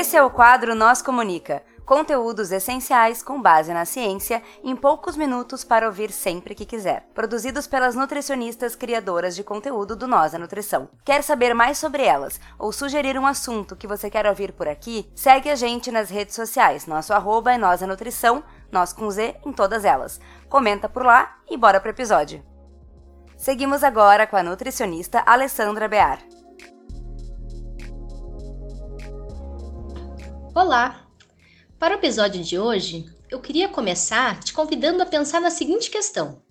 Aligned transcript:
Esse 0.00 0.16
é 0.16 0.22
o 0.22 0.30
quadro 0.30 0.76
Nós 0.76 1.02
Comunica. 1.02 1.60
Conteúdos 1.84 2.52
essenciais 2.52 3.20
com 3.20 3.42
base 3.42 3.74
na 3.74 3.84
ciência 3.84 4.40
em 4.62 4.76
poucos 4.76 5.16
minutos 5.16 5.64
para 5.64 5.86
ouvir 5.86 6.12
sempre 6.12 6.54
que 6.54 6.64
quiser. 6.64 7.08
Produzidos 7.12 7.66
pelas 7.66 7.96
nutricionistas 7.96 8.76
criadoras 8.76 9.34
de 9.34 9.42
conteúdo 9.42 9.96
do 9.96 10.06
Nós 10.06 10.36
a 10.36 10.38
Nutrição. 10.38 10.88
Quer 11.04 11.24
saber 11.24 11.52
mais 11.52 11.78
sobre 11.78 12.04
elas 12.04 12.38
ou 12.60 12.70
sugerir 12.70 13.18
um 13.18 13.26
assunto 13.26 13.74
que 13.74 13.88
você 13.88 14.08
quer 14.08 14.24
ouvir 14.24 14.52
por 14.52 14.68
aqui? 14.68 15.10
Segue 15.16 15.50
a 15.50 15.56
gente 15.56 15.90
nas 15.90 16.10
redes 16.10 16.36
sociais. 16.36 16.86
Nosso 16.86 17.12
arroba 17.12 17.52
é 17.52 17.58
Nós 17.58 17.82
a 17.82 17.86
Nutrição, 17.88 18.44
nós 18.70 18.92
com 18.92 19.10
Z 19.10 19.34
em 19.44 19.52
todas 19.52 19.84
elas. 19.84 20.20
Comenta 20.48 20.88
por 20.88 21.04
lá 21.04 21.38
e 21.50 21.56
bora 21.56 21.80
pro 21.80 21.90
episódio. 21.90 22.40
Seguimos 23.36 23.82
agora 23.82 24.28
com 24.28 24.36
a 24.36 24.44
nutricionista 24.44 25.24
Alessandra 25.26 25.88
Bear. 25.88 26.27
Olá! 30.60 31.06
Para 31.78 31.94
o 31.94 31.98
episódio 32.00 32.42
de 32.42 32.58
hoje, 32.58 33.06
eu 33.30 33.40
queria 33.40 33.68
começar 33.68 34.40
te 34.40 34.52
convidando 34.52 35.00
a 35.00 35.06
pensar 35.06 35.40
na 35.40 35.52
seguinte 35.52 35.88
questão: 35.88 36.42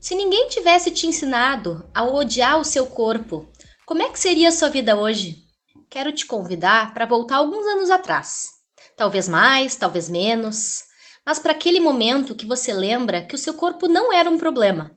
se 0.00 0.16
ninguém 0.16 0.48
tivesse 0.48 0.90
te 0.90 1.06
ensinado 1.06 1.88
a 1.94 2.02
odiar 2.02 2.58
o 2.58 2.64
seu 2.64 2.84
corpo, 2.84 3.48
como 3.86 4.02
é 4.02 4.08
que 4.08 4.18
seria 4.18 4.48
a 4.48 4.52
sua 4.52 4.68
vida 4.68 4.98
hoje? 4.98 5.44
Quero 5.88 6.10
te 6.10 6.26
convidar 6.26 6.92
para 6.92 7.06
voltar 7.06 7.36
alguns 7.36 7.64
anos 7.64 7.90
atrás. 7.90 8.48
Talvez 8.96 9.28
mais, 9.28 9.76
talvez 9.76 10.08
menos, 10.08 10.82
mas 11.24 11.38
para 11.38 11.52
aquele 11.52 11.78
momento 11.78 12.34
que 12.34 12.44
você 12.44 12.72
lembra 12.72 13.22
que 13.22 13.36
o 13.36 13.38
seu 13.38 13.54
corpo 13.54 13.86
não 13.86 14.12
era 14.12 14.28
um 14.28 14.36
problema. 14.36 14.90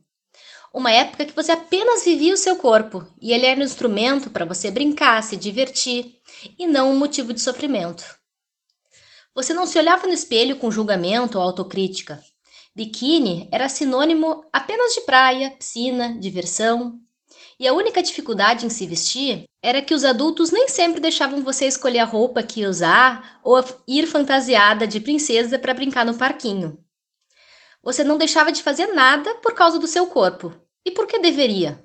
Uma 0.73 0.91
época 0.91 1.25
que 1.25 1.35
você 1.35 1.51
apenas 1.51 2.03
vivia 2.03 2.33
o 2.33 2.37
seu 2.37 2.55
corpo 2.55 3.05
e 3.21 3.33
ele 3.33 3.45
era 3.45 3.59
um 3.59 3.63
instrumento 3.63 4.31
para 4.31 4.45
você 4.45 4.71
brincar, 4.71 5.21
se 5.21 5.37
divertir 5.37 6.15
e 6.57 6.65
não 6.65 6.91
um 6.91 6.97
motivo 6.97 7.35
de 7.35 7.39
sofrimento. 7.39 8.19
Você 9.33 9.53
não 9.53 9.65
se 9.65 9.79
olhava 9.79 10.05
no 10.07 10.13
espelho 10.13 10.57
com 10.57 10.69
julgamento 10.69 11.37
ou 11.37 11.43
autocrítica. 11.43 12.21
Biquíni 12.75 13.47
era 13.51 13.69
sinônimo 13.69 14.43
apenas 14.51 14.93
de 14.93 15.01
praia, 15.01 15.51
piscina, 15.51 16.17
diversão. 16.19 16.99
E 17.57 17.65
a 17.65 17.73
única 17.73 18.03
dificuldade 18.03 18.65
em 18.65 18.69
se 18.69 18.85
vestir 18.85 19.45
era 19.63 19.81
que 19.81 19.93
os 19.93 20.03
adultos 20.03 20.51
nem 20.51 20.67
sempre 20.67 20.99
deixavam 20.99 21.43
você 21.43 21.65
escolher 21.65 21.99
a 21.99 22.05
roupa 22.05 22.43
que 22.43 22.59
ia 22.59 22.69
usar 22.69 23.39
ou 23.41 23.63
ir 23.87 24.05
fantasiada 24.05 24.85
de 24.85 24.99
princesa 24.99 25.57
para 25.57 25.73
brincar 25.73 26.05
no 26.05 26.17
parquinho. 26.17 26.77
Você 27.81 28.03
não 28.03 28.17
deixava 28.17 28.51
de 28.51 28.61
fazer 28.61 28.87
nada 28.87 29.35
por 29.35 29.53
causa 29.53 29.79
do 29.79 29.87
seu 29.87 30.07
corpo. 30.07 30.53
E 30.85 30.91
por 30.91 31.07
que 31.07 31.19
deveria? 31.19 31.81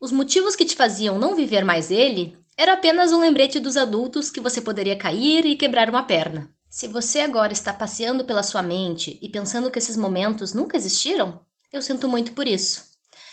Os 0.00 0.10
motivos 0.10 0.56
que 0.56 0.64
te 0.64 0.74
faziam 0.74 1.18
não 1.18 1.36
viver 1.36 1.64
mais 1.64 1.90
ele 1.90 2.36
era 2.56 2.72
apenas 2.72 3.12
um 3.12 3.20
lembrete 3.20 3.60
dos 3.60 3.76
adultos 3.76 4.30
que 4.30 4.40
você 4.40 4.60
poderia 4.60 4.96
cair 4.96 5.46
e 5.46 5.56
quebrar 5.56 5.88
uma 5.88 6.02
perna. 6.02 6.50
Se 6.74 6.88
você 6.88 7.20
agora 7.20 7.52
está 7.52 7.72
passeando 7.72 8.24
pela 8.24 8.42
sua 8.42 8.60
mente 8.60 9.16
e 9.22 9.28
pensando 9.28 9.70
que 9.70 9.78
esses 9.78 9.96
momentos 9.96 10.52
nunca 10.52 10.76
existiram, 10.76 11.40
eu 11.72 11.80
sinto 11.80 12.08
muito 12.08 12.32
por 12.32 12.48
isso. 12.48 12.86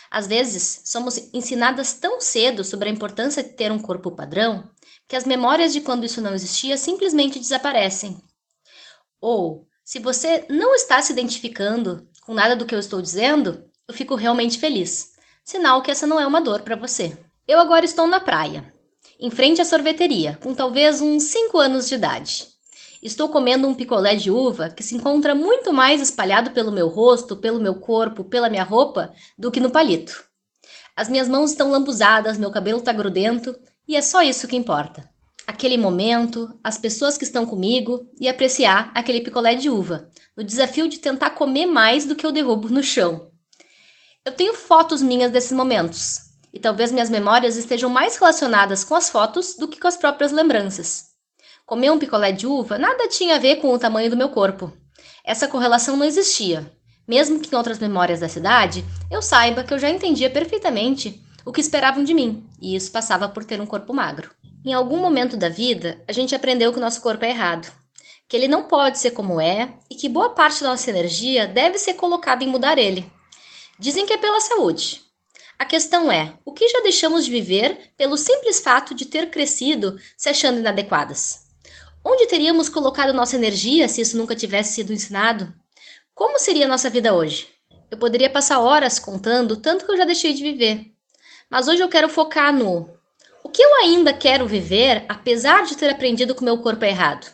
Às 0.08 0.28
vezes, 0.28 0.82
somos 0.84 1.18
ensinadas 1.34 1.94
tão 1.94 2.20
cedo 2.20 2.62
sobre 2.62 2.88
a 2.88 2.92
importância 2.92 3.42
de 3.42 3.48
ter 3.48 3.72
um 3.72 3.80
corpo 3.80 4.12
padrão 4.12 4.70
que 5.08 5.16
as 5.16 5.24
memórias 5.24 5.72
de 5.72 5.80
quando 5.80 6.06
isso 6.06 6.20
não 6.20 6.32
existia 6.32 6.76
simplesmente 6.76 7.40
desaparecem. 7.40 8.16
Ou, 9.20 9.66
se 9.84 9.98
você 9.98 10.46
não 10.48 10.72
está 10.76 11.02
se 11.02 11.12
identificando 11.12 12.08
com 12.20 12.34
nada 12.34 12.54
do 12.54 12.64
que 12.64 12.76
eu 12.76 12.78
estou 12.78 13.02
dizendo, 13.02 13.68
eu 13.88 13.92
fico 13.94 14.14
realmente 14.14 14.56
feliz. 14.56 15.14
Sinal 15.44 15.82
que 15.82 15.90
essa 15.90 16.06
não 16.06 16.20
é 16.20 16.24
uma 16.24 16.40
dor 16.40 16.62
para 16.62 16.76
você. 16.76 17.18
Eu 17.48 17.58
agora 17.58 17.84
estou 17.84 18.06
na 18.06 18.20
praia, 18.20 18.72
em 19.18 19.32
frente 19.32 19.60
à 19.60 19.64
sorveteria, 19.64 20.38
com 20.40 20.54
talvez 20.54 21.00
uns 21.00 21.24
5 21.24 21.58
anos 21.58 21.88
de 21.88 21.96
idade. 21.96 22.51
Estou 23.02 23.28
comendo 23.28 23.66
um 23.66 23.74
picolé 23.74 24.14
de 24.14 24.30
uva 24.30 24.70
que 24.70 24.80
se 24.80 24.94
encontra 24.94 25.34
muito 25.34 25.72
mais 25.72 26.00
espalhado 26.00 26.52
pelo 26.52 26.70
meu 26.70 26.86
rosto, 26.86 27.36
pelo 27.36 27.58
meu 27.58 27.74
corpo, 27.74 28.22
pela 28.22 28.48
minha 28.48 28.62
roupa, 28.62 29.12
do 29.36 29.50
que 29.50 29.58
no 29.58 29.72
palito. 29.72 30.22
As 30.94 31.08
minhas 31.08 31.28
mãos 31.28 31.50
estão 31.50 31.68
lambuzadas, 31.68 32.38
meu 32.38 32.52
cabelo 32.52 32.78
está 32.78 32.92
grudento 32.92 33.58
e 33.88 33.96
é 33.96 34.00
só 34.00 34.22
isso 34.22 34.46
que 34.46 34.54
importa. 34.54 35.10
Aquele 35.44 35.76
momento, 35.76 36.56
as 36.62 36.78
pessoas 36.78 37.18
que 37.18 37.24
estão 37.24 37.44
comigo 37.44 38.08
e 38.20 38.28
apreciar 38.28 38.92
aquele 38.94 39.20
picolé 39.20 39.56
de 39.56 39.68
uva, 39.68 40.08
no 40.36 40.44
desafio 40.44 40.86
de 40.86 41.00
tentar 41.00 41.30
comer 41.30 41.66
mais 41.66 42.06
do 42.06 42.14
que 42.14 42.24
eu 42.24 42.30
derrubo 42.30 42.68
no 42.68 42.84
chão. 42.84 43.32
Eu 44.24 44.30
tenho 44.30 44.54
fotos 44.54 45.02
minhas 45.02 45.32
desses 45.32 45.50
momentos, 45.50 46.20
e 46.52 46.60
talvez 46.60 46.92
minhas 46.92 47.10
memórias 47.10 47.56
estejam 47.56 47.90
mais 47.90 48.16
relacionadas 48.16 48.84
com 48.84 48.94
as 48.94 49.10
fotos 49.10 49.56
do 49.56 49.66
que 49.66 49.80
com 49.80 49.88
as 49.88 49.96
próprias 49.96 50.30
lembranças. 50.30 51.11
Comer 51.66 51.90
um 51.90 51.98
picolé 51.98 52.32
de 52.32 52.46
uva 52.46 52.78
nada 52.78 53.08
tinha 53.08 53.36
a 53.36 53.38
ver 53.38 53.56
com 53.56 53.72
o 53.72 53.78
tamanho 53.78 54.10
do 54.10 54.16
meu 54.16 54.28
corpo. 54.28 54.72
Essa 55.24 55.48
correlação 55.48 55.96
não 55.96 56.04
existia. 56.04 56.70
Mesmo 57.06 57.40
que 57.40 57.52
em 57.52 57.56
outras 57.56 57.78
memórias 57.78 58.20
da 58.20 58.28
cidade, 58.28 58.84
eu 59.10 59.22
saiba 59.22 59.64
que 59.64 59.72
eu 59.72 59.78
já 59.78 59.88
entendia 59.88 60.30
perfeitamente 60.30 61.22
o 61.44 61.52
que 61.52 61.60
esperavam 61.60 62.04
de 62.04 62.14
mim, 62.14 62.46
e 62.60 62.74
isso 62.76 62.90
passava 62.90 63.28
por 63.28 63.44
ter 63.44 63.60
um 63.60 63.66
corpo 63.66 63.92
magro. 63.92 64.30
Em 64.64 64.72
algum 64.72 64.98
momento 64.98 65.36
da 65.36 65.48
vida, 65.48 66.02
a 66.06 66.12
gente 66.12 66.34
aprendeu 66.34 66.72
que 66.72 66.78
o 66.78 66.80
nosso 66.80 67.00
corpo 67.00 67.24
é 67.24 67.30
errado, 67.30 67.72
que 68.28 68.36
ele 68.36 68.48
não 68.48 68.64
pode 68.64 68.98
ser 68.98 69.10
como 69.10 69.40
é 69.40 69.74
e 69.90 69.94
que 69.94 70.08
boa 70.08 70.30
parte 70.30 70.62
da 70.62 70.70
nossa 70.70 70.88
energia 70.90 71.46
deve 71.46 71.78
ser 71.78 71.94
colocada 71.94 72.44
em 72.44 72.48
mudar 72.48 72.78
ele. 72.78 73.10
Dizem 73.78 74.06
que 74.06 74.12
é 74.12 74.18
pela 74.18 74.40
saúde. 74.40 75.02
A 75.58 75.64
questão 75.64 76.10
é: 76.10 76.32
o 76.44 76.52
que 76.52 76.68
já 76.68 76.80
deixamos 76.80 77.24
de 77.24 77.30
viver 77.30 77.92
pelo 77.96 78.16
simples 78.16 78.60
fato 78.60 78.94
de 78.94 79.06
ter 79.06 79.30
crescido 79.30 79.98
se 80.16 80.28
achando 80.28 80.60
inadequadas? 80.60 81.51
Onde 82.04 82.26
teríamos 82.26 82.68
colocado 82.68 83.12
nossa 83.12 83.36
energia 83.36 83.88
se 83.88 84.00
isso 84.00 84.16
nunca 84.16 84.34
tivesse 84.34 84.74
sido 84.74 84.92
ensinado? 84.92 85.54
Como 86.14 86.38
seria 86.38 86.66
nossa 86.66 86.90
vida 86.90 87.14
hoje? 87.14 87.48
Eu 87.90 87.96
poderia 87.96 88.28
passar 88.28 88.58
horas 88.58 88.98
contando 88.98 89.56
tanto 89.56 89.84
que 89.86 89.92
eu 89.92 89.96
já 89.96 90.04
deixei 90.04 90.32
de 90.32 90.42
viver. 90.42 90.92
Mas 91.48 91.68
hoje 91.68 91.82
eu 91.82 91.88
quero 91.88 92.08
focar 92.08 92.52
no 92.52 92.90
o 93.44 93.48
que 93.48 93.62
eu 93.62 93.74
ainda 93.76 94.12
quero 94.12 94.46
viver, 94.46 95.04
apesar 95.08 95.64
de 95.64 95.76
ter 95.76 95.90
aprendido 95.90 96.34
que 96.34 96.42
o 96.42 96.44
meu 96.44 96.58
corpo 96.58 96.84
é 96.84 96.88
errado. 96.88 97.30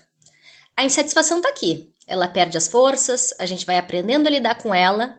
A 0.77 0.85
insatisfação 0.85 1.39
está 1.39 1.49
aqui. 1.49 1.93
Ela 2.07 2.29
perde 2.29 2.57
as 2.57 2.67
forças, 2.67 3.35
a 3.39 3.47
gente 3.47 3.67
vai 3.67 3.79
aprendendo 3.79 4.27
a 4.27 4.31
lidar 4.31 4.57
com 4.57 4.75
ela, 4.75 5.19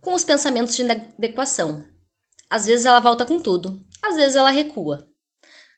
com 0.00 0.14
os 0.14 0.24
pensamentos 0.24 0.76
de 0.76 0.82
inadequação. 0.82 1.84
Às 2.48 2.66
vezes 2.66 2.84
ela 2.86 3.00
volta 3.00 3.24
com 3.24 3.40
tudo, 3.40 3.80
às 4.02 4.16
vezes 4.16 4.36
ela 4.36 4.50
recua. 4.50 5.09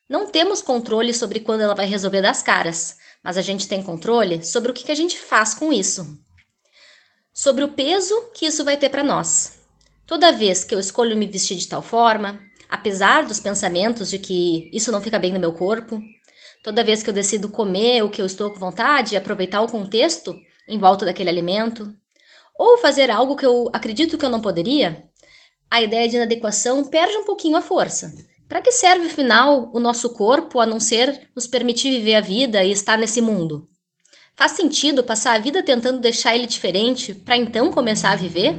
Não 0.08 0.26
temos 0.26 0.60
controle 0.60 1.14
sobre 1.14 1.40
quando 1.40 1.60
ela 1.60 1.74
vai 1.74 1.86
resolver 1.86 2.20
das 2.20 2.42
caras, 2.42 2.96
mas 3.22 3.36
a 3.36 3.42
gente 3.42 3.68
tem 3.68 3.82
controle 3.82 4.44
sobre 4.44 4.70
o 4.70 4.74
que 4.74 4.90
a 4.90 4.94
gente 4.94 5.18
faz 5.18 5.54
com 5.54 5.72
isso. 5.72 6.18
Sobre 7.32 7.64
o 7.64 7.72
peso 7.72 8.14
que 8.34 8.46
isso 8.46 8.64
vai 8.64 8.76
ter 8.76 8.90
para 8.90 9.02
nós. 9.04 9.60
Toda 10.06 10.32
vez 10.32 10.64
que 10.64 10.74
eu 10.74 10.80
escolho 10.80 11.16
me 11.16 11.26
vestir 11.26 11.56
de 11.56 11.68
tal 11.68 11.80
forma, 11.80 12.40
apesar 12.68 13.24
dos 13.24 13.40
pensamentos 13.40 14.10
de 14.10 14.18
que 14.18 14.68
isso 14.72 14.92
não 14.92 15.00
fica 15.00 15.18
bem 15.18 15.32
no 15.32 15.40
meu 15.40 15.52
corpo, 15.52 16.00
toda 16.62 16.84
vez 16.84 17.02
que 17.02 17.08
eu 17.08 17.14
decido 17.14 17.48
comer 17.48 18.02
o 18.02 18.10
que 18.10 18.20
eu 18.20 18.26
estou 18.26 18.50
com 18.50 18.58
vontade 18.58 19.14
e 19.14 19.16
aproveitar 19.16 19.62
o 19.62 19.70
contexto 19.70 20.36
em 20.68 20.78
volta 20.78 21.04
daquele 21.04 21.30
alimento, 21.30 21.94
ou 22.58 22.78
fazer 22.78 23.10
algo 23.10 23.36
que 23.36 23.46
eu 23.46 23.70
acredito 23.72 24.18
que 24.18 24.24
eu 24.24 24.30
não 24.30 24.40
poderia, 24.40 25.04
a 25.70 25.80
ideia 25.80 26.08
de 26.08 26.16
inadequação 26.16 26.84
perde 26.84 27.16
um 27.16 27.24
pouquinho 27.24 27.56
a 27.56 27.62
força. 27.62 28.12
Para 28.52 28.60
que 28.60 28.70
serve, 28.70 29.06
afinal, 29.06 29.70
o 29.72 29.80
nosso 29.80 30.10
corpo 30.10 30.60
a 30.60 30.66
não 30.66 30.78
ser 30.78 31.30
nos 31.34 31.46
permitir 31.46 31.88
viver 31.90 32.16
a 32.16 32.20
vida 32.20 32.62
e 32.62 32.70
estar 32.70 32.98
nesse 32.98 33.18
mundo? 33.18 33.66
Faz 34.36 34.52
sentido 34.52 35.02
passar 35.02 35.34
a 35.34 35.38
vida 35.38 35.62
tentando 35.62 36.00
deixar 36.00 36.34
ele 36.34 36.46
diferente 36.46 37.14
para 37.14 37.34
então 37.34 37.72
começar 37.72 38.10
a 38.10 38.16
viver? 38.16 38.54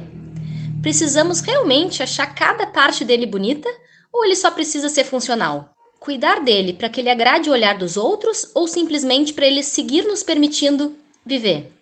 Precisamos 0.82 1.38
realmente 1.38 2.02
achar 2.02 2.26
cada 2.34 2.66
parte 2.66 3.04
dele 3.04 3.24
bonita 3.24 3.68
ou 4.12 4.24
ele 4.24 4.34
só 4.34 4.50
precisa 4.50 4.88
ser 4.88 5.04
funcional? 5.04 5.72
Cuidar 6.00 6.40
dele 6.40 6.72
para 6.72 6.88
que 6.88 7.00
ele 7.00 7.08
agrade 7.08 7.48
o 7.48 7.52
olhar 7.52 7.78
dos 7.78 7.96
outros 7.96 8.50
ou 8.52 8.66
simplesmente 8.66 9.32
para 9.32 9.46
ele 9.46 9.62
seguir 9.62 10.02
nos 10.08 10.24
permitindo 10.24 10.98
viver? 11.24 11.72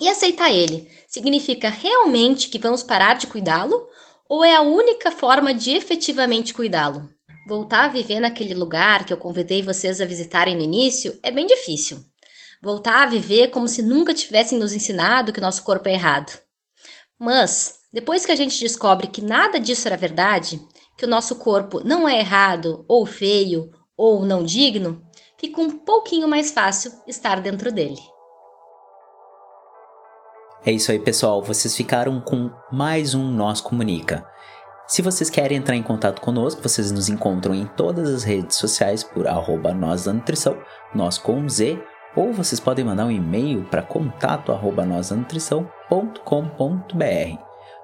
E 0.00 0.08
aceitar 0.08 0.50
ele 0.50 0.90
significa 1.06 1.68
realmente 1.68 2.48
que 2.48 2.58
vamos 2.58 2.82
parar 2.82 3.18
de 3.18 3.26
cuidá-lo 3.26 3.86
ou 4.30 4.44
é 4.44 4.54
a 4.54 4.62
única 4.62 5.10
forma 5.10 5.52
de 5.52 5.72
efetivamente 5.72 6.54
cuidá-lo? 6.54 7.10
Voltar 7.48 7.86
a 7.86 7.88
viver 7.88 8.20
naquele 8.20 8.54
lugar 8.54 9.04
que 9.04 9.12
eu 9.12 9.16
convidei 9.16 9.60
vocês 9.60 10.00
a 10.00 10.04
visitarem 10.04 10.54
no 10.54 10.62
início 10.62 11.18
é 11.20 11.32
bem 11.32 11.48
difícil. 11.48 11.98
Voltar 12.62 13.02
a 13.02 13.06
viver 13.06 13.48
como 13.48 13.66
se 13.66 13.82
nunca 13.82 14.14
tivessem 14.14 14.56
nos 14.56 14.72
ensinado 14.72 15.32
que 15.32 15.40
nosso 15.40 15.64
corpo 15.64 15.88
é 15.88 15.94
errado. 15.94 16.38
Mas, 17.18 17.80
depois 17.92 18.24
que 18.24 18.30
a 18.30 18.36
gente 18.36 18.60
descobre 18.60 19.08
que 19.08 19.20
nada 19.20 19.58
disso 19.58 19.88
era 19.88 19.96
verdade, 19.96 20.64
que 20.96 21.04
o 21.04 21.08
nosso 21.08 21.34
corpo 21.34 21.80
não 21.84 22.08
é 22.08 22.20
errado, 22.20 22.84
ou 22.86 23.04
feio, 23.04 23.68
ou 23.96 24.24
não 24.24 24.44
digno, 24.44 25.02
fica 25.40 25.60
um 25.60 25.70
pouquinho 25.70 26.28
mais 26.28 26.52
fácil 26.52 26.92
estar 27.04 27.40
dentro 27.40 27.72
dele. 27.72 27.98
É 30.64 30.70
isso 30.70 30.92
aí, 30.92 30.98
pessoal. 30.98 31.42
Vocês 31.42 31.74
ficaram 31.74 32.20
com 32.20 32.50
mais 32.70 33.14
um 33.14 33.30
Nós 33.30 33.62
Comunica. 33.62 34.26
Se 34.86 35.00
vocês 35.00 35.30
querem 35.30 35.56
entrar 35.56 35.74
em 35.74 35.82
contato 35.82 36.20
conosco, 36.20 36.60
vocês 36.60 36.90
nos 36.90 37.08
encontram 37.08 37.54
em 37.54 37.64
todas 37.64 38.10
as 38.10 38.24
redes 38.24 38.56
sociais 38.56 39.02
por 39.02 39.26
arroba 39.26 39.72
nós 39.72 40.04
da 40.04 40.12
nutrição, 40.12 40.58
nós 40.94 41.16
com 41.16 41.48
Z, 41.48 41.82
ou 42.14 42.32
vocês 42.32 42.60
podem 42.60 42.84
mandar 42.84 43.06
um 43.06 43.10
e-mail 43.10 43.64
para 43.70 43.80
contato 43.82 44.52
arroba 44.52 44.84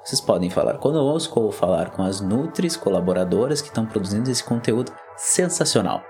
Vocês 0.04 0.20
podem 0.20 0.50
falar 0.50 0.76
conosco 0.76 1.40
ou 1.40 1.52
falar 1.52 1.90
com 1.90 2.02
as 2.02 2.20
Nutris 2.20 2.76
colaboradoras 2.76 3.62
que 3.62 3.68
estão 3.68 3.86
produzindo 3.86 4.30
esse 4.30 4.44
conteúdo 4.44 4.92
sensacional. 5.16 6.02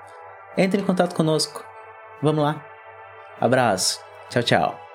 Entre 0.56 0.80
em 0.80 0.84
contato 0.84 1.14
conosco. 1.14 1.62
Vamos 2.20 2.42
lá. 2.42 2.64
Abraço. 3.40 4.00
Tchau, 4.30 4.42
tchau. 4.42 4.85